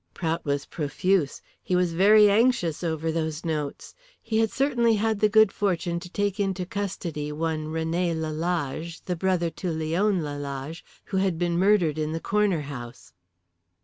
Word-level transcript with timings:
Prout 0.15 0.43
was 0.43 0.65
profuse. 0.65 1.43
He 1.61 1.75
was 1.75 1.93
very 1.93 2.27
anxious 2.27 2.83
over 2.83 3.11
those 3.11 3.45
notes. 3.45 3.93
He 4.19 4.39
had 4.39 4.49
certainly 4.49 4.95
had 4.95 5.19
the 5.19 5.29
good 5.29 5.51
fortune 5.51 5.99
to 5.99 6.09
take 6.09 6.39
into 6.39 6.65
custody 6.65 7.31
one 7.31 7.67
René 7.67 8.15
Lalage, 8.19 9.05
the 9.05 9.15
brother 9.15 9.51
to 9.51 9.69
Leon 9.69 10.23
Lalage, 10.23 10.83
who 11.05 11.17
had 11.17 11.37
been 11.37 11.55
murdered 11.55 11.99
in 11.99 12.13
the 12.13 12.19
Corner 12.19 12.61
House. 12.61 13.13